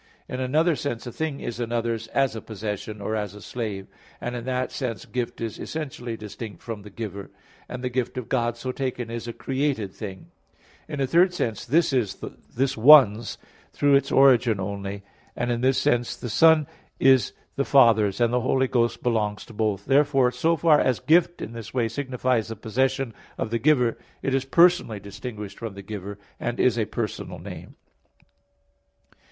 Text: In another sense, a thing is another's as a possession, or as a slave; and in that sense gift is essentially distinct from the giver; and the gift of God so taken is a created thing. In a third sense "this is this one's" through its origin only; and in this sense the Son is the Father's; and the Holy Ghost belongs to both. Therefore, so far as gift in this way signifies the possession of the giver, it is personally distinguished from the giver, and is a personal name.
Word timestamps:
In 0.27 0.39
another 0.39 0.75
sense, 0.75 1.05
a 1.05 1.11
thing 1.11 1.39
is 1.41 1.59
another's 1.59 2.07
as 2.07 2.35
a 2.35 2.41
possession, 2.41 3.01
or 3.01 3.15
as 3.15 3.35
a 3.35 3.39
slave; 3.39 3.85
and 4.19 4.35
in 4.35 4.45
that 4.45 4.71
sense 4.71 5.05
gift 5.05 5.39
is 5.39 5.59
essentially 5.59 6.17
distinct 6.17 6.63
from 6.63 6.81
the 6.81 6.89
giver; 6.89 7.29
and 7.69 7.83
the 7.83 7.89
gift 7.89 8.17
of 8.17 8.27
God 8.27 8.57
so 8.57 8.71
taken 8.71 9.11
is 9.11 9.27
a 9.27 9.31
created 9.31 9.93
thing. 9.93 10.31
In 10.87 11.01
a 11.01 11.05
third 11.05 11.35
sense 11.35 11.65
"this 11.65 11.93
is 11.93 12.15
this 12.55 12.75
one's" 12.75 13.37
through 13.73 13.93
its 13.93 14.11
origin 14.11 14.59
only; 14.59 15.03
and 15.35 15.51
in 15.51 15.61
this 15.61 15.77
sense 15.77 16.15
the 16.15 16.29
Son 16.31 16.65
is 16.99 17.33
the 17.55 17.63
Father's; 17.63 18.19
and 18.19 18.33
the 18.33 18.41
Holy 18.41 18.67
Ghost 18.67 19.03
belongs 19.03 19.45
to 19.45 19.53
both. 19.53 19.85
Therefore, 19.85 20.31
so 20.31 20.55
far 20.55 20.79
as 20.79 20.99
gift 20.99 21.43
in 21.43 21.53
this 21.53 21.75
way 21.75 21.87
signifies 21.87 22.47
the 22.47 22.55
possession 22.55 23.13
of 23.37 23.51
the 23.51 23.59
giver, 23.59 23.99
it 24.23 24.33
is 24.33 24.45
personally 24.45 24.99
distinguished 24.99 25.59
from 25.59 25.75
the 25.75 25.83
giver, 25.83 26.17
and 26.39 26.59
is 26.59 26.79
a 26.79 26.85
personal 26.85 27.37
name. 27.37 27.75